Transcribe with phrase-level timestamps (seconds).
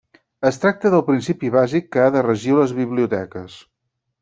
[0.49, 3.63] Es tracta del principi bàsic que ha de regir les biblioteques.